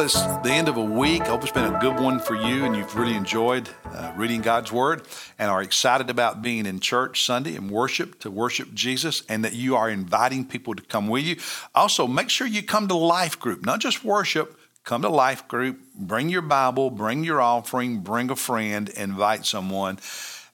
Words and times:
Well, 0.00 0.06
it's 0.06 0.22
the 0.22 0.50
end 0.50 0.68
of 0.68 0.78
a 0.78 0.82
week. 0.82 1.20
I 1.20 1.26
hope 1.26 1.42
it's 1.42 1.52
been 1.52 1.74
a 1.74 1.78
good 1.78 2.00
one 2.00 2.20
for 2.20 2.34
you 2.34 2.64
and 2.64 2.74
you've 2.74 2.96
really 2.96 3.14
enjoyed 3.14 3.68
uh, 3.84 4.14
reading 4.16 4.40
God's 4.40 4.72
Word 4.72 5.02
and 5.38 5.50
are 5.50 5.60
excited 5.60 6.08
about 6.08 6.40
being 6.40 6.64
in 6.64 6.80
church 6.80 7.26
Sunday 7.26 7.54
and 7.54 7.70
worship 7.70 8.18
to 8.20 8.30
worship 8.30 8.72
Jesus 8.72 9.22
and 9.28 9.44
that 9.44 9.52
you 9.52 9.76
are 9.76 9.90
inviting 9.90 10.46
people 10.46 10.74
to 10.74 10.82
come 10.82 11.08
with 11.08 11.24
you. 11.24 11.36
Also, 11.74 12.06
make 12.06 12.30
sure 12.30 12.46
you 12.46 12.62
come 12.62 12.88
to 12.88 12.94
life 12.94 13.38
group, 13.38 13.66
not 13.66 13.80
just 13.80 14.02
worship. 14.02 14.58
Come 14.84 15.02
to 15.02 15.10
life 15.10 15.46
group, 15.48 15.78
bring 15.94 16.30
your 16.30 16.40
Bible, 16.40 16.88
bring 16.88 17.22
your 17.22 17.42
offering, 17.42 17.98
bring 17.98 18.30
a 18.30 18.36
friend, 18.36 18.88
invite 18.88 19.44
someone, 19.44 19.98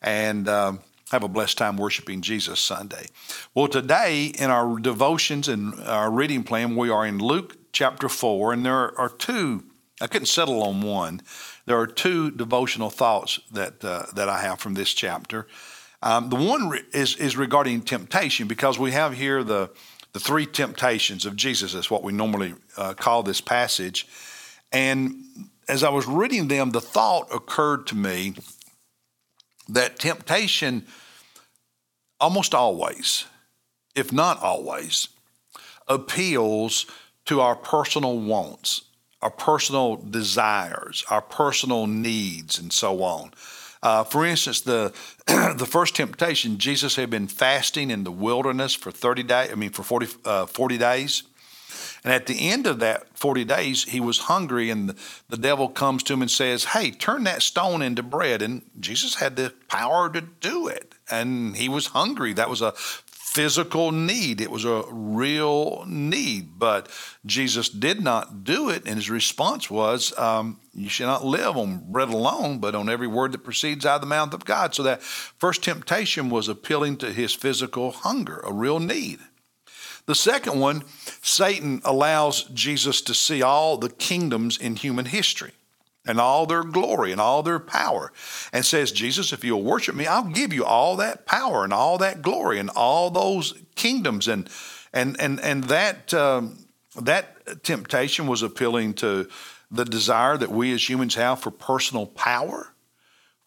and 0.02 0.48
um, 0.48 0.80
have 1.12 1.22
a 1.22 1.28
blessed 1.28 1.56
time 1.56 1.76
worshiping 1.76 2.20
Jesus 2.20 2.58
Sunday. 2.58 3.06
Well, 3.54 3.68
today 3.68 4.26
in 4.26 4.50
our 4.50 4.80
devotions 4.80 5.46
and 5.46 5.78
our 5.84 6.10
reading 6.10 6.42
plan, 6.42 6.74
we 6.74 6.90
are 6.90 7.06
in 7.06 7.18
Luke 7.18 7.65
chapter 7.76 8.08
4, 8.08 8.54
and 8.54 8.64
there 8.64 8.98
are 8.98 9.10
two, 9.10 9.62
I 10.00 10.06
couldn't 10.06 10.28
settle 10.28 10.62
on 10.62 10.80
one. 10.80 11.20
There 11.66 11.78
are 11.78 11.86
two 11.86 12.30
devotional 12.30 12.88
thoughts 12.88 13.38
that, 13.52 13.84
uh, 13.84 14.04
that 14.14 14.30
I 14.30 14.40
have 14.40 14.60
from 14.60 14.72
this 14.72 14.94
chapter. 14.94 15.46
Um, 16.02 16.30
the 16.30 16.36
one 16.36 16.70
re- 16.70 16.84
is, 16.94 17.16
is 17.16 17.36
regarding 17.36 17.82
temptation 17.82 18.48
because 18.48 18.78
we 18.78 18.92
have 18.92 19.12
here 19.12 19.44
the, 19.44 19.68
the 20.14 20.20
three 20.20 20.46
temptations 20.46 21.26
of 21.26 21.36
Jesus. 21.36 21.74
That's 21.74 21.90
what 21.90 22.02
we 22.02 22.14
normally 22.14 22.54
uh, 22.78 22.94
call 22.94 23.22
this 23.22 23.42
passage. 23.42 24.08
And 24.72 25.14
as 25.68 25.84
I 25.84 25.90
was 25.90 26.06
reading 26.06 26.48
them, 26.48 26.70
the 26.70 26.80
thought 26.80 27.28
occurred 27.30 27.86
to 27.88 27.94
me 27.94 28.36
that 29.68 29.98
temptation 29.98 30.86
almost 32.18 32.54
always, 32.54 33.26
if 33.94 34.14
not 34.14 34.42
always, 34.42 35.08
appeals 35.88 36.86
to 37.26 37.40
our 37.40 37.56
personal 37.56 38.18
wants, 38.18 38.82
our 39.22 39.30
personal 39.30 39.96
desires, 39.96 41.04
our 41.10 41.22
personal 41.22 41.86
needs, 41.86 42.58
and 42.58 42.72
so 42.72 43.02
on. 43.02 43.32
Uh, 43.82 44.04
for 44.04 44.24
instance, 44.24 44.62
the 44.62 44.92
the 45.26 45.66
first 45.66 45.94
temptation, 45.94 46.58
Jesus 46.58 46.96
had 46.96 47.10
been 47.10 47.28
fasting 47.28 47.90
in 47.90 48.04
the 48.04 48.10
wilderness 48.10 48.74
for 48.74 48.90
30 48.90 49.22
days, 49.24 49.50
I 49.52 49.54
mean, 49.54 49.70
for 49.70 49.82
40, 49.82 50.06
uh, 50.24 50.46
40 50.46 50.78
days. 50.78 51.22
And 52.04 52.12
at 52.12 52.26
the 52.26 52.50
end 52.50 52.66
of 52.66 52.78
that 52.80 53.18
40 53.18 53.44
days, 53.44 53.84
he 53.84 54.00
was 54.00 54.18
hungry, 54.18 54.70
and 54.70 54.90
the, 54.90 54.96
the 55.28 55.36
devil 55.36 55.68
comes 55.68 56.02
to 56.04 56.12
him 56.12 56.22
and 56.22 56.30
says, 56.30 56.64
Hey, 56.64 56.90
turn 56.90 57.24
that 57.24 57.42
stone 57.42 57.82
into 57.82 58.02
bread. 58.02 58.42
And 58.42 58.62
Jesus 58.78 59.16
had 59.16 59.36
the 59.36 59.52
power 59.68 60.08
to 60.10 60.20
do 60.20 60.68
it. 60.68 60.94
And 61.10 61.56
he 61.56 61.68
was 61.68 61.88
hungry. 61.88 62.32
That 62.32 62.50
was 62.50 62.62
a 62.62 62.74
physical 63.36 63.92
need. 63.92 64.40
It 64.40 64.50
was 64.50 64.64
a 64.64 64.84
real 64.90 65.84
need, 65.86 66.58
but 66.58 66.88
Jesus 67.26 67.68
did 67.68 68.00
not 68.00 68.44
do 68.44 68.70
it, 68.70 68.84
and 68.86 68.94
his 68.94 69.10
response 69.10 69.70
was, 69.70 70.18
um, 70.18 70.58
"You 70.72 70.88
shall 70.88 71.08
not 71.08 71.22
live 71.22 71.54
on 71.54 71.92
bread 71.92 72.08
alone, 72.08 72.60
but 72.60 72.74
on 72.74 72.88
every 72.88 73.06
word 73.06 73.32
that 73.32 73.44
proceeds 73.44 73.84
out 73.84 73.96
of 73.96 74.00
the 74.00 74.06
mouth 74.06 74.32
of 74.32 74.46
God." 74.46 74.74
So 74.74 74.82
that 74.84 75.02
first 75.02 75.62
temptation 75.62 76.30
was 76.30 76.48
appealing 76.48 76.96
to 76.98 77.12
his 77.12 77.34
physical 77.34 77.92
hunger, 77.92 78.40
a 78.42 78.54
real 78.54 78.80
need. 78.80 79.18
The 80.06 80.14
second 80.14 80.58
one, 80.58 80.84
Satan 81.20 81.82
allows 81.84 82.44
Jesus 82.54 83.02
to 83.02 83.12
see 83.12 83.42
all 83.42 83.76
the 83.76 83.90
kingdoms 83.90 84.56
in 84.56 84.76
human 84.76 85.04
history 85.04 85.52
and 86.06 86.20
all 86.20 86.46
their 86.46 86.62
glory 86.62 87.12
and 87.12 87.20
all 87.20 87.42
their 87.42 87.58
power 87.58 88.12
and 88.52 88.64
says, 88.64 88.92
Jesus, 88.92 89.32
if 89.32 89.44
you'll 89.44 89.62
worship 89.62 89.94
me, 89.94 90.06
I'll 90.06 90.24
give 90.24 90.52
you 90.52 90.64
all 90.64 90.96
that 90.96 91.26
power 91.26 91.64
and 91.64 91.72
all 91.72 91.98
that 91.98 92.22
glory 92.22 92.58
and 92.58 92.70
all 92.70 93.10
those 93.10 93.54
kingdoms. 93.74 94.28
And, 94.28 94.48
and, 94.92 95.20
and, 95.20 95.40
and 95.40 95.64
that, 95.64 96.14
um, 96.14 96.66
that 97.00 97.62
temptation 97.64 98.26
was 98.26 98.42
appealing 98.42 98.94
to 98.94 99.28
the 99.70 99.84
desire 99.84 100.36
that 100.36 100.50
we 100.50 100.72
as 100.72 100.88
humans 100.88 101.16
have 101.16 101.40
for 101.40 101.50
personal 101.50 102.06
power, 102.06 102.72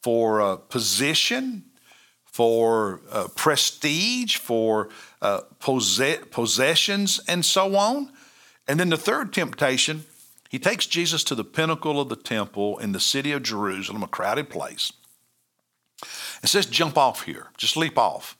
for 0.02 0.42
uh, 0.42 0.56
position, 0.58 1.64
for 2.26 3.02
uh, 3.12 3.28
prestige, 3.36 4.38
for 4.38 4.90
uh, 5.22 5.42
possess- 5.60 6.24
possessions, 6.32 7.20
and 7.28 7.44
so 7.44 7.76
on. 7.76 8.12
And 8.68 8.80
then 8.80 8.90
the 8.90 8.98
third 8.98 9.34
temptation 9.34 10.06
he 10.50 10.58
takes 10.60 10.88
Jesus 10.88 11.24
to 11.26 11.36
the 11.36 11.44
pinnacle 11.44 12.02
of 12.02 12.10
the 12.10 12.16
temple 12.16 12.80
in 12.80 12.92
the 12.92 13.00
city 13.00 13.32
of 13.32 13.44
Jerusalem, 13.44 14.04
a 14.04 14.08
crowded 14.08 14.50
place, 14.50 14.92
and 16.42 16.50
says, 16.50 16.66
Jump 16.66 16.98
off 16.98 17.24
here, 17.24 17.48
just 17.56 17.78
leap 17.78 17.98
off. 17.98 18.36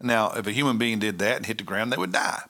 Now, 0.00 0.32
if 0.32 0.46
a 0.46 0.52
human 0.52 0.76
being 0.76 0.98
did 0.98 1.18
that 1.20 1.38
and 1.38 1.46
hit 1.46 1.58
the 1.58 1.64
ground, 1.64 1.90
they 1.90 1.96
would 1.96 2.12
die. 2.12 2.42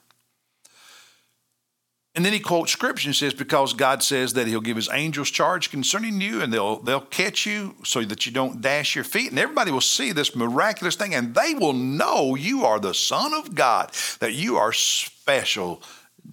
And 2.17 2.25
then 2.25 2.33
he 2.33 2.39
quotes 2.39 2.73
scripture 2.73 3.09
and 3.09 3.17
says, 3.17 3.35
Because 3.35 3.73
God 3.73 4.03
says 4.03 4.35
that 4.35 4.47
he'll 4.47 4.61
give 4.61 4.77
his 4.77 4.89
angels 4.93 5.31
charge 5.31 5.71
concerning 5.71 6.21
you 6.21 6.43
and 6.43 6.53
they'll, 6.53 6.81
they'll 6.81 7.01
catch 7.01 7.45
you 7.45 7.75
so 7.85 8.03
that 8.03 8.25
you 8.25 8.33
don't 8.33 8.61
dash 8.61 8.95
your 8.95 9.05
feet. 9.05 9.31
And 9.31 9.39
everybody 9.39 9.73
will 9.73 9.81
see 9.81 10.13
this 10.13 10.37
miraculous 10.37 10.95
thing 10.95 11.15
and 11.15 11.35
they 11.35 11.55
will 11.55 11.73
know 11.73 12.37
you 12.37 12.65
are 12.65 12.79
the 12.79 12.95
Son 12.95 13.35
of 13.35 13.55
God, 13.55 13.93
that 14.21 14.35
you 14.35 14.57
are 14.57 14.73
special 14.73 15.83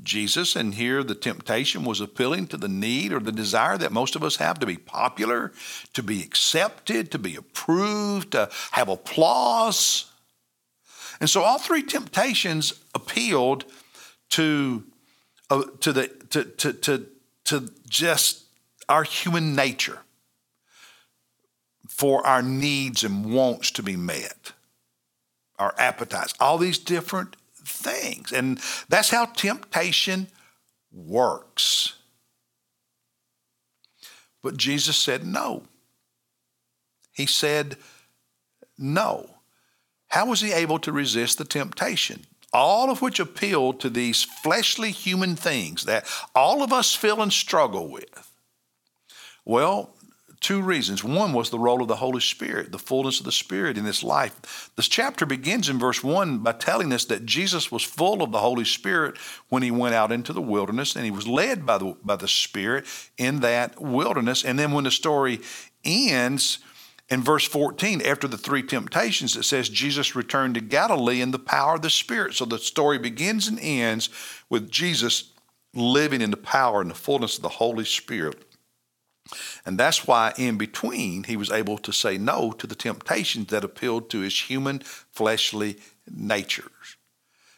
Jesus, 0.04 0.56
and 0.56 0.74
here 0.74 1.04
the 1.04 1.16
temptation 1.16 1.84
was 1.84 2.02
appealing 2.02 2.48
to 2.48 2.58
the 2.58 2.68
need 2.68 3.14
or 3.14 3.20
the 3.20 3.32
desire 3.32 3.78
that 3.78 3.92
most 3.92 4.16
of 4.16 4.24
us 4.24 4.38
have 4.38 4.60
to 4.60 4.66
be 4.66 4.78
popular, 4.78 5.52
to 5.94 6.02
be 6.02 6.22
accepted, 6.22 7.12
to 7.12 7.20
be 7.20 7.36
approved, 7.36 8.32
to 8.32 8.50
have 8.72 8.90
applause. 8.90 10.12
And 11.20 11.30
so 11.30 11.44
all 11.44 11.60
three 11.60 11.84
temptations 11.84 12.74
appealed 12.96 13.66
to, 14.30 14.84
uh, 15.50 15.64
to, 15.82 15.94
the, 15.94 16.08
to, 16.30 16.44
to, 16.46 16.74
to, 16.74 17.08
to 17.46 17.70
just 17.88 18.46
our 18.90 19.04
human 19.04 19.56
nature 19.56 20.00
for 21.88 22.26
our 22.26 22.42
needs 22.42 23.04
and 23.04 23.32
wants 23.32 23.70
to 23.72 23.84
be 23.84 23.96
met, 23.96 24.54
our 25.60 25.76
appetites, 25.78 26.34
all 26.40 26.58
these 26.58 26.80
different 26.80 27.36
things. 27.66 28.32
And 28.32 28.60
that's 28.90 29.10
how 29.10 29.26
temptation 29.26 30.28
works. 30.92 31.94
But 34.42 34.58
Jesus 34.58 34.98
said 34.98 35.26
no. 35.26 35.64
He 37.12 37.26
said 37.26 37.78
no. 38.78 39.38
How 40.08 40.26
was 40.26 40.42
he 40.42 40.52
able 40.52 40.80
to 40.80 40.92
resist 40.92 41.38
the 41.38 41.46
temptation? 41.46 42.26
All 42.54 42.90
of 42.90 43.02
which 43.02 43.20
appealed 43.20 43.80
to 43.80 43.90
these 43.90 44.24
fleshly 44.24 44.92
human 44.92 45.36
things 45.36 45.86
that 45.86 46.06
all 46.36 46.64
of 46.64 46.74
us 46.74 46.94
feel 46.94 47.22
and 47.22 47.32
struggle 47.32 47.88
with. 47.88 48.30
Well, 49.46 49.92
two 50.42 50.62
reasons. 50.62 51.04
One 51.04 51.34
was 51.34 51.50
the 51.50 51.60
role 51.60 51.82
of 51.82 51.88
the 51.88 51.96
Holy 51.96 52.20
Spirit, 52.20 52.72
the 52.72 52.80
fullness 52.80 53.20
of 53.20 53.26
the 53.26 53.32
Spirit 53.32 53.78
in 53.78 53.86
this 53.86 54.04
life. 54.04 54.72
This 54.76 54.88
chapter 54.88 55.26
begins 55.26 55.70
in 55.70 55.80
verse 55.80 56.04
1 56.04 56.40
by 56.40 56.52
telling 56.54 56.92
us 56.92 57.06
that 57.06 57.26
Jesus 57.26 57.72
was 57.72 57.84
full 57.84 58.22
of 58.22 58.32
the 58.32 58.40
Holy 58.40 58.66
Spirit 58.66 59.18
when 59.50 59.64
he 59.64 59.72
went 59.72 59.96
out 59.96 60.12
into 60.12 60.34
the 60.34 60.42
wilderness, 60.42 60.96
and 60.96 61.06
he 61.06 61.12
was 61.12 61.28
led 61.28 61.66
by 61.66 61.78
the, 61.78 61.96
by 62.04 62.16
the 62.16 62.28
Spirit 62.28 62.86
in 63.18 63.40
that 63.42 63.80
wilderness. 63.80 64.44
And 64.44 64.58
then 64.58 64.72
when 64.72 64.84
the 64.84 64.92
story 64.92 65.40
ends, 65.86 66.60
in 67.10 67.22
verse 67.22 67.46
14, 67.46 68.02
after 68.04 68.28
the 68.28 68.38
three 68.38 68.64
temptations, 68.64 69.36
it 69.36 69.44
says 69.44 69.68
Jesus 69.68 70.16
returned 70.16 70.56
to 70.56 70.62
Galilee 70.62 71.22
in 71.22 71.32
the 71.32 71.40
power 71.40 71.76
of 71.76 71.82
the 71.82 71.90
Spirit. 71.90 72.34
So 72.34 72.46
the 72.46 72.58
story 72.58 72.98
begins 72.98 73.48
and 73.48 73.60
ends 73.62 74.10
with 74.50 74.72
Jesus 74.72 75.32
living 75.74 76.22
in 76.22 76.32
the 76.32 76.38
power 76.38 76.82
and 76.82 76.90
the 76.90 76.96
fullness 76.96 77.36
of 77.36 77.44
the 77.44 77.50
Holy 77.50 77.86
Spirit. 77.86 78.51
And 79.66 79.78
that's 79.78 80.08
why, 80.08 80.34
in 80.38 80.58
between, 80.58 81.24
he 81.24 81.38
was 81.38 81.52
able 81.52 81.78
to 81.80 81.94
say 81.94 82.18
no 82.18 82.52
to 82.54 82.68
the 82.68 82.76
temptations 82.76 83.48
that 83.48 83.64
appealed 83.64 84.10
to 84.10 84.20
his 84.20 84.40
human, 84.40 84.80
fleshly 84.80 85.78
natures. 86.10 86.98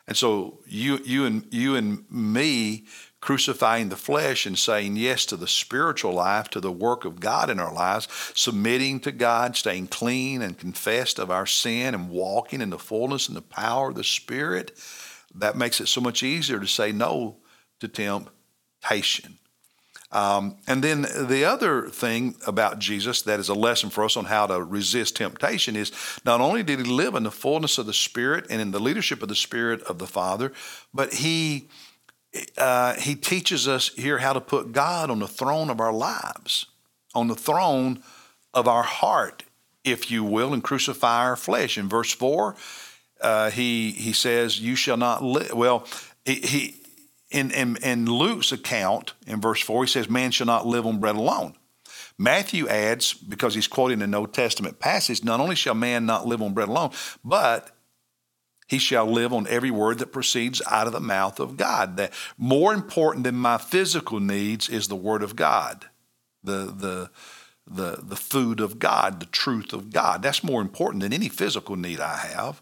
And 0.07 0.17
so, 0.17 0.59
you, 0.67 0.99
you, 1.05 1.25
and, 1.25 1.47
you 1.51 1.75
and 1.75 2.03
me 2.11 2.85
crucifying 3.21 3.87
the 3.87 3.95
flesh 3.95 4.45
and 4.45 4.59
saying 4.59 4.97
yes 4.97 5.25
to 5.25 5.37
the 5.37 5.47
spiritual 5.47 6.11
life, 6.11 6.49
to 6.49 6.59
the 6.59 6.71
work 6.71 7.05
of 7.05 7.21
God 7.21 7.49
in 7.49 7.57
our 7.57 7.73
lives, 7.73 8.09
submitting 8.35 8.99
to 8.99 9.13
God, 9.13 9.55
staying 9.55 9.87
clean 9.87 10.41
and 10.41 10.57
confessed 10.57 11.19
of 11.19 11.31
our 11.31 11.45
sin, 11.45 11.95
and 11.95 12.09
walking 12.09 12.59
in 12.59 12.69
the 12.69 12.77
fullness 12.77 13.29
and 13.29 13.37
the 13.37 13.41
power 13.41 13.89
of 13.89 13.95
the 13.95 14.03
Spirit, 14.03 14.77
that 15.33 15.55
makes 15.55 15.79
it 15.79 15.87
so 15.87 16.01
much 16.01 16.21
easier 16.21 16.59
to 16.59 16.67
say 16.67 16.91
no 16.91 17.37
to 17.79 17.87
temptation. 17.87 19.39
Um, 20.13 20.57
and 20.67 20.83
then 20.83 21.01
the 21.01 21.43
other 21.43 21.89
thing 21.89 22.35
about 22.45 22.77
Jesus 22.77 23.23
that 23.23 23.39
is 23.39 23.49
a 23.49 23.55
lesson 23.55 23.89
for 23.89 24.05
us 24.05 24.15
on 24.15 24.25
how 24.25 24.45
to 24.45 24.61
resist 24.61 25.15
temptation 25.15 25.75
is 25.75 25.91
not 26.23 26.39
only 26.39 26.61
did 26.61 26.79
he 26.79 26.85
live 26.85 27.15
in 27.15 27.23
the 27.23 27.31
fullness 27.31 27.79
of 27.79 27.87
the 27.87 27.93
Spirit 27.93 28.45
and 28.51 28.61
in 28.61 28.69
the 28.69 28.79
leadership 28.79 29.23
of 29.23 29.27
the 29.27 29.35
Spirit 29.35 29.81
of 29.83 29.97
the 29.97 30.05
Father, 30.05 30.53
but 30.93 31.15
he 31.15 31.67
uh, 32.57 32.93
he 32.95 33.15
teaches 33.15 33.67
us 33.67 33.89
here 33.89 34.19
how 34.19 34.33
to 34.33 34.41
put 34.41 34.71
God 34.71 35.09
on 35.09 35.19
the 35.19 35.27
throne 35.27 35.69
of 35.69 35.79
our 35.79 35.93
lives, 35.93 36.67
on 37.13 37.27
the 37.27 37.35
throne 37.35 38.03
of 38.53 38.67
our 38.67 38.83
heart, 38.83 39.43
if 39.83 40.09
you 40.09 40.23
will, 40.23 40.53
and 40.53 40.63
crucify 40.63 41.25
our 41.25 41.35
flesh. 41.35 41.77
In 41.77 41.89
verse 41.89 42.11
four, 42.11 42.55
uh, 43.21 43.49
he 43.49 43.91
he 43.91 44.13
says, 44.13 44.59
"You 44.59 44.75
shall 44.75 44.97
not 44.97 45.23
live." 45.23 45.53
Well, 45.53 45.87
he, 46.23 46.35
he 46.35 46.82
in, 47.33 47.51
in, 47.51 47.77
in 47.77 48.05
Luke's 48.05 48.51
account, 48.51 49.13
in 49.27 49.41
verse 49.41 49.61
4, 49.61 49.83
he 49.83 49.89
says, 49.89 50.09
Man 50.09 50.31
shall 50.31 50.47
not 50.47 50.65
live 50.65 50.85
on 50.85 50.99
bread 50.99 51.15
alone. 51.15 51.55
Matthew 52.17 52.67
adds, 52.67 53.13
because 53.13 53.55
he's 53.55 53.67
quoting 53.67 54.01
an 54.01 54.13
Old 54.13 54.33
Testament 54.33 54.79
passage, 54.79 55.23
not 55.23 55.39
only 55.39 55.55
shall 55.55 55.73
man 55.73 56.05
not 56.05 56.27
live 56.27 56.41
on 56.41 56.53
bread 56.53 56.69
alone, 56.69 56.91
but 57.25 57.71
he 58.67 58.77
shall 58.77 59.05
live 59.05 59.33
on 59.33 59.47
every 59.47 59.71
word 59.71 59.99
that 59.99 60.11
proceeds 60.11 60.61
out 60.69 60.87
of 60.87 60.93
the 60.93 60.99
mouth 60.99 61.39
of 61.39 61.57
God. 61.57 61.97
That 61.97 62.13
more 62.37 62.73
important 62.73 63.23
than 63.23 63.35
my 63.35 63.57
physical 63.57 64.19
needs 64.19 64.69
is 64.69 64.87
the 64.87 64.95
word 64.95 65.23
of 65.23 65.35
God, 65.35 65.85
the 66.43 66.65
the 66.65 67.09
the 67.65 67.99
the 68.03 68.15
food 68.15 68.59
of 68.59 68.79
God, 68.79 69.19
the 69.19 69.25
truth 69.25 69.73
of 69.73 69.91
God. 69.91 70.21
That's 70.21 70.43
more 70.43 70.61
important 70.61 71.01
than 71.01 71.13
any 71.13 71.29
physical 71.29 71.75
need 71.75 71.99
I 71.99 72.17
have. 72.17 72.61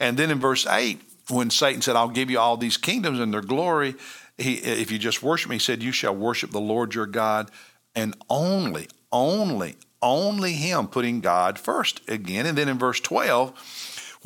And 0.00 0.16
then 0.16 0.30
in 0.30 0.40
verse 0.40 0.66
eight, 0.66 1.02
when 1.28 1.50
Satan 1.50 1.82
said, 1.82 1.96
"I'll 1.96 2.08
give 2.08 2.30
you 2.30 2.38
all 2.38 2.56
these 2.56 2.76
kingdoms 2.76 3.20
and 3.20 3.32
their 3.32 3.42
glory," 3.42 3.94
he, 4.38 4.54
if 4.54 4.90
you 4.90 4.98
just 4.98 5.22
worship 5.22 5.50
me, 5.50 5.56
he 5.56 5.60
said, 5.60 5.82
"You 5.82 5.92
shall 5.92 6.14
worship 6.14 6.50
the 6.50 6.60
Lord 6.60 6.94
your 6.94 7.06
God, 7.06 7.50
and 7.94 8.16
only, 8.28 8.88
only, 9.10 9.76
only 10.02 10.52
Him." 10.52 10.88
Putting 10.88 11.20
God 11.20 11.58
first 11.58 12.00
again. 12.08 12.46
And 12.46 12.56
then 12.56 12.68
in 12.68 12.78
verse 12.78 13.00
twelve 13.00 13.52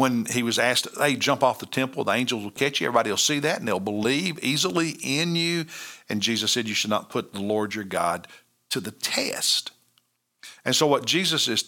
when 0.00 0.24
he 0.24 0.42
was 0.42 0.58
asked, 0.58 0.88
hey, 0.98 1.14
jump 1.14 1.42
off 1.42 1.58
the 1.58 1.66
temple, 1.66 2.04
the 2.04 2.12
angels 2.12 2.42
will 2.42 2.50
catch 2.50 2.80
you. 2.80 2.86
Everybody 2.86 3.10
will 3.10 3.18
see 3.18 3.38
that 3.40 3.58
and 3.58 3.68
they'll 3.68 3.78
believe 3.78 4.42
easily 4.42 4.96
in 5.02 5.36
you. 5.36 5.66
And 6.08 6.22
Jesus 6.22 6.52
said, 6.52 6.66
You 6.66 6.74
should 6.74 6.88
not 6.88 7.10
put 7.10 7.34
the 7.34 7.42
Lord 7.42 7.74
your 7.74 7.84
God 7.84 8.26
to 8.70 8.80
the 8.80 8.92
test. 8.92 9.72
And 10.64 10.76
so, 10.76 10.86
what 10.86 11.06
Jesus 11.06 11.48
is 11.48 11.64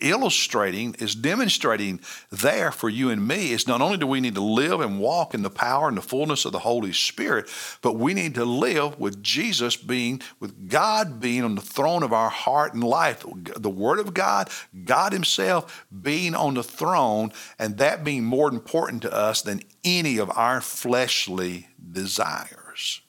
illustrating, 0.00 0.94
is 0.98 1.14
demonstrating 1.14 2.00
there 2.30 2.70
for 2.70 2.88
you 2.88 3.10
and 3.10 3.26
me 3.26 3.52
is 3.52 3.66
not 3.66 3.80
only 3.80 3.96
do 3.96 4.06
we 4.06 4.20
need 4.20 4.36
to 4.36 4.40
live 4.40 4.80
and 4.80 5.00
walk 5.00 5.34
in 5.34 5.42
the 5.42 5.50
power 5.50 5.88
and 5.88 5.96
the 5.96 6.02
fullness 6.02 6.44
of 6.44 6.52
the 6.52 6.60
Holy 6.60 6.92
Spirit, 6.92 7.48
but 7.82 7.94
we 7.94 8.14
need 8.14 8.34
to 8.36 8.44
live 8.44 9.00
with 9.00 9.22
Jesus 9.22 9.76
being, 9.76 10.22
with 10.38 10.68
God 10.68 11.20
being 11.20 11.42
on 11.42 11.56
the 11.56 11.60
throne 11.60 12.04
of 12.04 12.12
our 12.12 12.30
heart 12.30 12.72
and 12.72 12.84
life. 12.84 13.24
The 13.56 13.70
Word 13.70 13.98
of 13.98 14.14
God, 14.14 14.48
God 14.84 15.12
Himself 15.12 15.86
being 16.02 16.34
on 16.36 16.54
the 16.54 16.62
throne, 16.62 17.32
and 17.58 17.78
that 17.78 18.04
being 18.04 18.24
more 18.24 18.48
important 18.48 19.02
to 19.02 19.12
us 19.12 19.42
than 19.42 19.62
any 19.84 20.18
of 20.18 20.30
our 20.36 20.60
fleshly 20.60 21.68
desires. 21.92 23.00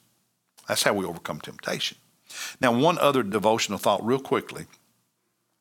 That's 0.67 0.83
how 0.83 0.93
we 0.93 1.05
overcome 1.05 1.41
temptation. 1.41 1.97
Now, 2.59 2.77
one 2.77 2.97
other 2.97 3.23
devotional 3.23 3.77
thought, 3.77 4.05
real 4.05 4.19
quickly 4.19 4.65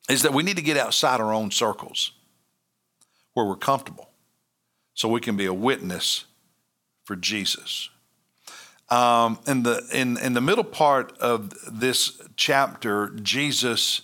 is 0.09 0.23
that 0.23 0.33
we 0.33 0.43
need 0.43 0.57
to 0.57 0.63
get 0.63 0.77
outside 0.77 1.21
our 1.21 1.33
own 1.33 1.51
circles 1.51 2.13
where 3.35 3.47
we're 3.47 3.57
comfortable 3.57 4.11
so 4.95 5.09
we 5.09 5.21
can 5.21 5.37
be 5.37 5.47
a 5.47 5.55
witness 5.55 6.25
for 7.05 7.17
Jesus. 7.17 7.91
Um, 8.89 9.39
in, 9.47 9.63
the, 9.65 9.85
in, 9.93 10.17
in 10.19 10.33
the 10.35 10.41
middle 10.41 10.65
part 10.65 11.17
of 11.19 11.53
this 11.71 12.21
chapter, 12.37 13.11
Jesus 13.23 14.03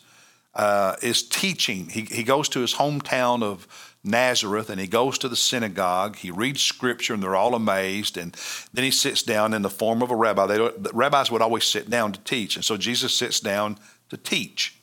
uh, 0.54 0.96
is 1.02 1.22
teaching. 1.22 1.88
He, 1.88 2.02
he 2.02 2.24
goes 2.24 2.48
to 2.50 2.60
his 2.60 2.74
hometown 2.74 3.42
of 3.42 3.66
Nazareth 4.04 4.68
and 4.68 4.80
he 4.80 4.88
goes 4.88 5.18
to 5.18 5.28
the 5.28 5.36
synagogue. 5.36 6.16
He 6.16 6.30
reads 6.30 6.60
scripture 6.60 7.14
and 7.14 7.22
they're 7.22 7.36
all 7.36 7.54
amazed. 7.54 8.16
And 8.16 8.36
then 8.72 8.84
he 8.84 8.90
sits 8.90 9.22
down 9.22 9.54
in 9.54 9.62
the 9.62 9.70
form 9.70 10.02
of 10.02 10.10
a 10.10 10.16
rabbi. 10.16 10.46
They, 10.46 10.56
the 10.56 10.90
rabbis 10.92 11.30
would 11.30 11.42
always 11.42 11.64
sit 11.64 11.88
down 11.88 12.12
to 12.12 12.20
teach. 12.20 12.56
And 12.56 12.64
so 12.64 12.76
Jesus 12.76 13.14
sits 13.14 13.38
down 13.38 13.78
to 14.10 14.16
teach. 14.16 14.76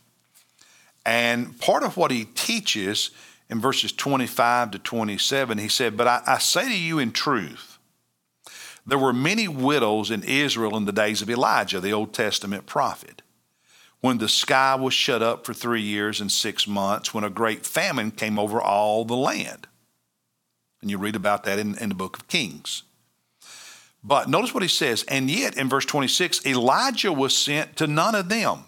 And 1.10 1.60
part 1.60 1.82
of 1.82 1.98
what 1.98 2.12
he 2.12 2.26
teaches 2.26 3.10
in 3.50 3.60
verses 3.60 3.92
25 3.92 4.70
to 4.70 4.78
27, 4.78 5.58
he 5.58 5.68
said, 5.68 5.98
But 5.98 6.08
I, 6.08 6.22
I 6.28 6.38
say 6.38 6.66
to 6.66 6.78
you 6.78 7.00
in 7.00 7.12
truth, 7.14 7.80
there 8.86 9.00
were 9.00 9.12
many 9.12 9.48
widows 9.48 10.12
in 10.12 10.22
Israel 10.22 10.78
in 10.78 10.86
the 10.86 10.92
days 10.92 11.24
of 11.24 11.30
Elijah, 11.32 11.80
the 11.80 11.94
Old 11.94 12.14
Testament 12.14 12.68
prophet, 12.68 13.24
when 14.02 14.20
the 14.20 14.30
sky 14.30 14.76
was 14.76 14.94
shut 14.94 15.24
up 15.24 15.48
for 15.48 15.54
three 15.56 15.82
years 15.82 16.22
and 16.22 16.32
six 16.32 16.68
months, 16.68 17.12
when 17.12 17.24
a 17.24 17.32
great 17.32 17.66
famine 17.66 18.12
came 18.12 18.38
over 18.38 18.62
all 18.62 19.04
the 19.04 19.18
land. 19.18 19.66
And 20.80 20.92
you 20.92 21.00
read 21.00 21.16
about 21.16 21.44
that 21.46 21.58
in, 21.58 21.76
in 21.80 21.90
the 21.90 21.96
book 21.96 22.18
of 22.18 22.28
Kings. 22.28 22.84
But 24.04 24.30
notice 24.30 24.54
what 24.54 24.62
he 24.62 24.70
says, 24.70 25.06
and 25.08 25.28
yet 25.28 25.58
in 25.58 25.70
verse 25.70 25.86
26, 25.86 26.46
Elijah 26.46 27.12
was 27.12 27.36
sent 27.36 27.78
to 27.78 27.88
none 27.88 28.14
of 28.14 28.30
them 28.30 28.66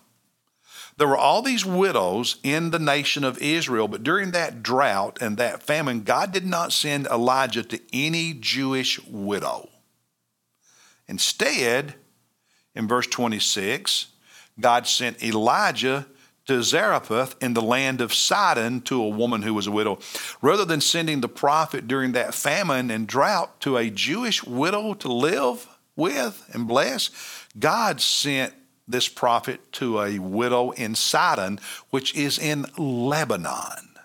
there 1.02 1.08
were 1.08 1.18
all 1.18 1.42
these 1.42 1.66
widows 1.66 2.36
in 2.44 2.70
the 2.70 2.78
nation 2.78 3.24
of 3.24 3.40
Israel, 3.40 3.88
but 3.88 4.04
during 4.04 4.30
that 4.32 4.62
drought 4.62 5.18
and 5.20 5.36
that 5.38 5.64
famine, 5.64 6.04
God 6.04 6.32
did 6.32 6.46
not 6.46 6.72
send 6.72 7.08
Elijah 7.08 7.64
to 7.64 7.80
any 7.92 8.36
Jewish 8.36 9.04
widow. 9.08 9.68
Instead, 11.08 11.96
in 12.76 12.88
verse 12.88 13.08
26, 13.08 14.10
God 14.60 14.86
sent 14.86 15.24
Elijah 15.24 16.06
to 16.46 16.62
Zarephath 16.62 17.36
in 17.42 17.56
the 17.56 17.64
land 17.64 18.00
of 18.00 18.14
Sidon 18.14 18.82
to 18.82 19.02
a 19.02 19.10
woman 19.10 19.42
who 19.42 19.56
was 19.56 19.66
a 19.66 19.72
widow. 19.72 19.98
Rather 20.40 20.66
than 20.66 20.82
sending 20.82 21.22
the 21.22 21.28
prophet 21.28 21.88
during 21.88 22.12
that 22.12 22.36
famine 22.36 22.92
and 22.92 23.08
drought 23.08 23.60
to 23.62 23.76
a 23.76 23.90
Jewish 23.90 24.44
widow 24.44 24.94
to 24.94 25.12
live 25.12 25.68
with 25.96 26.48
and 26.54 26.68
bless, 26.68 27.10
God 27.58 28.02
sent 28.02 28.54
this 28.92 29.08
prophet 29.08 29.72
to 29.74 30.02
a 30.02 30.20
widow 30.20 30.72
in 30.72 30.96
Sidon, 30.96 31.60
which 31.90 32.16
is 32.16 32.38
in 32.38 32.66
Lebanon, 32.78 33.96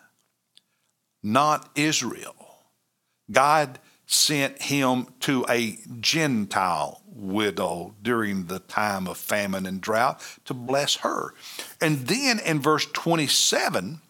not 1.23 1.69
Israel. 1.75 2.35
God 3.31 3.79
sent 4.07 4.63
him 4.63 5.09
to 5.21 5.45
a 5.49 5.79
Gentile 6.01 7.03
widow 7.09 7.95
during 8.03 8.47
the 8.47 8.61
time 8.61 9.09
of 9.09 9.17
famine 9.17 9.67
and 9.67 9.81
drought 9.81 10.23
to 10.45 10.55
bless 10.55 10.97
her. 10.97 11.35
And 11.81 12.07
then 12.07 12.39
in 12.39 12.61
verse 12.61 12.87
27, 12.87 14.01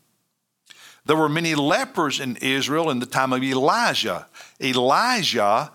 there 1.07 1.17
were 1.17 1.29
many 1.29 1.55
lepers 1.55 2.21
in 2.21 2.37
Israel 2.37 2.91
in 2.91 2.99
the 2.99 3.07
time 3.07 3.33
of 3.33 3.43
Elisha. 3.43 4.27
Elisha 4.61 5.73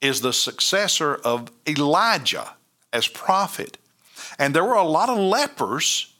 is 0.00 0.20
the 0.20 0.32
successor 0.32 1.14
of 1.14 1.50
Elijah 1.66 2.54
as 2.92 3.06
prophet. 3.06 3.78
And 4.38 4.54
there 4.54 4.64
were 4.64 4.74
a 4.74 4.82
lot 4.82 5.08
of 5.08 5.18
lepers 5.18 6.12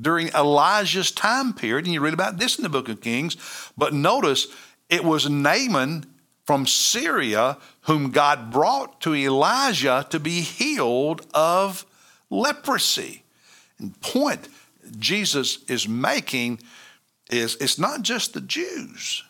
during 0.00 0.30
Elisha's 0.30 1.10
time 1.10 1.52
period. 1.52 1.84
And 1.84 1.94
you 1.94 2.00
read 2.00 2.14
about 2.14 2.38
this 2.38 2.56
in 2.56 2.62
the 2.62 2.68
book 2.68 2.88
of 2.88 3.00
Kings. 3.00 3.36
But 3.76 3.94
notice 3.94 4.46
it 4.88 5.04
was 5.04 5.28
Naaman 5.28 6.04
from 6.44 6.66
Syria 6.66 7.58
whom 7.82 8.10
God 8.10 8.50
brought 8.50 9.00
to 9.02 9.14
Elijah 9.14 10.06
to 10.10 10.18
be 10.20 10.40
healed 10.40 11.26
of 11.34 11.84
leprosy. 12.30 13.22
And 13.78 14.00
point 14.00 14.48
Jesus 14.98 15.62
is 15.64 15.88
making 15.88 16.60
is 17.30 17.56
it's 17.60 17.78
not 17.78 18.02
just 18.02 18.34
the 18.34 18.40
Jews 18.40 19.24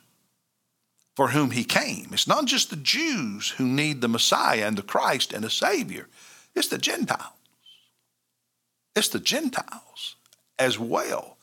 for 1.17 1.29
whom 1.29 1.51
he 1.51 1.65
came. 1.65 2.11
It's 2.13 2.29
not 2.29 2.45
just 2.45 2.71
the 2.71 2.77
Jews 2.77 3.51
who 3.51 3.67
need 3.67 4.01
the 4.01 4.09
Messiah 4.09 4.67
and 4.67 4.79
the 4.79 4.83
Christ 4.83 5.33
and 5.33 5.43
the 5.43 5.51
Savior. 5.51 6.07
It's 6.55 6.69
the 6.69 6.79
Gentiles. 6.79 7.33
It's 8.99 9.09
the 9.09 9.21
Gentiles 9.21 10.17
as 10.59 10.79
well. 10.79 11.39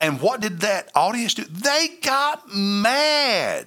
And 0.00 0.20
what 0.20 0.40
did 0.40 0.60
that 0.60 0.90
audience 0.94 1.34
do? 1.34 1.44
They 1.44 1.88
got 2.02 2.54
mad. 2.54 3.66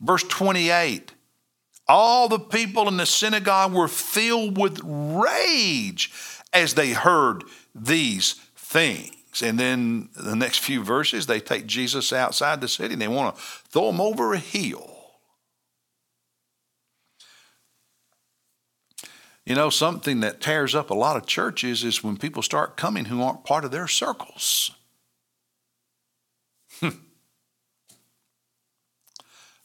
Verse 0.00 0.22
28 0.24 1.12
All 1.88 2.28
the 2.28 2.38
people 2.38 2.86
in 2.88 2.98
the 2.98 3.06
synagogue 3.06 3.72
were 3.72 3.88
filled 3.88 4.58
with 4.58 4.80
rage 4.84 6.12
as 6.52 6.74
they 6.74 6.92
heard 6.92 7.44
these 7.74 8.34
things. 8.54 9.42
And 9.42 9.58
then 9.58 10.10
the 10.14 10.36
next 10.36 10.58
few 10.58 10.84
verses, 10.84 11.26
they 11.26 11.40
take 11.40 11.66
Jesus 11.66 12.12
outside 12.12 12.60
the 12.60 12.68
city 12.68 12.94
and 12.94 13.02
they 13.02 13.08
want 13.08 13.34
to 13.34 13.42
throw 13.70 13.88
him 13.90 14.00
over 14.00 14.34
a 14.34 14.38
hill. 14.38 14.97
You 19.48 19.54
know, 19.54 19.70
something 19.70 20.20
that 20.20 20.42
tears 20.42 20.74
up 20.74 20.90
a 20.90 20.94
lot 20.94 21.16
of 21.16 21.24
churches 21.24 21.82
is 21.82 22.04
when 22.04 22.18
people 22.18 22.42
start 22.42 22.76
coming 22.76 23.06
who 23.06 23.22
aren't 23.22 23.44
part 23.44 23.64
of 23.64 23.70
their 23.70 23.88
circles. 23.88 24.72
Hmm. 26.80 26.88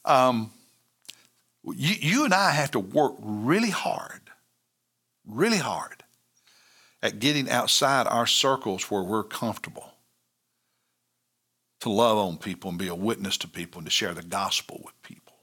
um, 0.06 0.52
you, 1.64 1.96
you 2.00 2.24
and 2.24 2.32
I 2.32 2.52
have 2.52 2.70
to 2.70 2.80
work 2.80 3.12
really 3.20 3.68
hard, 3.68 4.22
really 5.26 5.58
hard 5.58 6.02
at 7.02 7.18
getting 7.18 7.50
outside 7.50 8.06
our 8.06 8.26
circles 8.26 8.90
where 8.90 9.02
we're 9.02 9.22
comfortable 9.22 9.92
to 11.80 11.90
love 11.90 12.16
on 12.16 12.38
people 12.38 12.70
and 12.70 12.78
be 12.78 12.88
a 12.88 12.94
witness 12.94 13.36
to 13.36 13.48
people 13.48 13.80
and 13.80 13.86
to 13.86 13.90
share 13.90 14.14
the 14.14 14.22
gospel 14.22 14.80
with 14.82 14.94
people. 15.02 15.34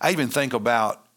I 0.00 0.12
even 0.12 0.28
think 0.28 0.52
about 0.52 1.07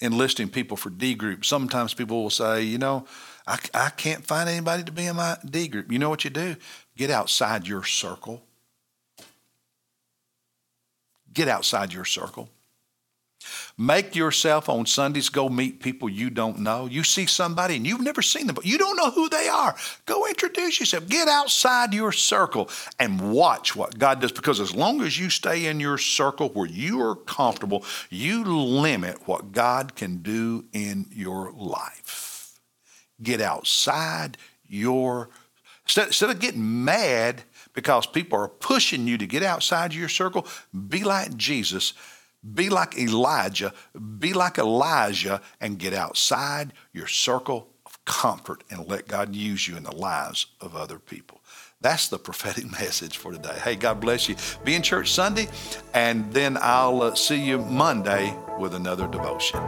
enlisting 0.00 0.48
people 0.48 0.76
for 0.76 0.90
D 0.90 1.14
group, 1.14 1.44
sometimes 1.44 1.94
people 1.94 2.22
will 2.22 2.30
say, 2.30 2.62
you 2.62 2.78
know, 2.78 3.06
I, 3.46 3.58
I 3.74 3.90
can't 3.90 4.24
find 4.24 4.48
anybody 4.48 4.84
to 4.84 4.92
be 4.92 5.06
in 5.06 5.16
my 5.16 5.36
D 5.44 5.68
group. 5.68 5.90
You 5.90 5.98
know 5.98 6.10
what 6.10 6.24
you 6.24 6.30
do? 6.30 6.56
Get 6.96 7.10
outside 7.10 7.66
your 7.66 7.84
circle. 7.84 8.42
Get 11.32 11.48
outside 11.48 11.92
your 11.92 12.04
circle. 12.04 12.48
Make 13.76 14.16
yourself 14.16 14.68
on 14.68 14.86
Sundays 14.86 15.28
go 15.28 15.48
meet 15.48 15.80
people 15.80 16.08
you 16.08 16.30
don't 16.30 16.58
know. 16.58 16.86
You 16.86 17.04
see 17.04 17.26
somebody 17.26 17.76
and 17.76 17.86
you've 17.86 18.00
never 18.00 18.22
seen 18.22 18.46
them, 18.46 18.54
but 18.54 18.66
you 18.66 18.76
don't 18.76 18.96
know 18.96 19.10
who 19.10 19.28
they 19.28 19.48
are. 19.48 19.76
Go 20.06 20.26
introduce 20.26 20.80
yourself. 20.80 21.06
Get 21.08 21.28
outside 21.28 21.94
your 21.94 22.10
circle 22.10 22.68
and 22.98 23.32
watch 23.32 23.76
what 23.76 23.98
God 23.98 24.20
does 24.20 24.32
because 24.32 24.58
as 24.58 24.74
long 24.74 25.02
as 25.02 25.18
you 25.18 25.30
stay 25.30 25.66
in 25.66 25.78
your 25.78 25.98
circle 25.98 26.48
where 26.48 26.68
you 26.68 27.00
are 27.00 27.14
comfortable, 27.14 27.84
you 28.10 28.44
limit 28.44 29.28
what 29.28 29.52
God 29.52 29.94
can 29.94 30.18
do 30.18 30.64
in 30.72 31.06
your 31.12 31.52
life. 31.52 32.58
Get 33.22 33.40
outside 33.40 34.38
your 34.66 35.30
instead, 35.84 36.08
instead 36.08 36.30
of 36.30 36.40
getting 36.40 36.84
mad 36.84 37.42
because 37.74 38.06
people 38.06 38.38
are 38.40 38.48
pushing 38.48 39.06
you 39.06 39.16
to 39.18 39.26
get 39.26 39.42
outside 39.42 39.94
your 39.94 40.08
circle, 40.08 40.46
be 40.88 41.04
like 41.04 41.36
Jesus 41.36 41.94
be 42.54 42.68
like 42.68 42.96
Elijah, 42.96 43.72
be 44.18 44.32
like 44.32 44.58
Elisha, 44.58 45.40
and 45.60 45.78
get 45.78 45.92
outside 45.92 46.72
your 46.92 47.06
circle 47.06 47.68
of 47.84 48.04
comfort 48.04 48.64
and 48.70 48.86
let 48.88 49.08
God 49.08 49.34
use 49.34 49.66
you 49.66 49.76
in 49.76 49.82
the 49.82 49.94
lives 49.94 50.46
of 50.60 50.76
other 50.76 50.98
people. 50.98 51.40
That's 51.80 52.08
the 52.08 52.18
prophetic 52.18 52.70
message 52.80 53.16
for 53.16 53.32
today. 53.32 53.58
Hey, 53.62 53.76
God 53.76 54.00
bless 54.00 54.28
you. 54.28 54.36
Be 54.64 54.74
in 54.74 54.82
church 54.82 55.12
Sunday, 55.12 55.48
and 55.94 56.32
then 56.32 56.58
I'll 56.60 57.02
uh, 57.02 57.14
see 57.14 57.42
you 57.42 57.58
Monday 57.58 58.36
with 58.58 58.74
another 58.74 59.08
devotion. 59.08 59.60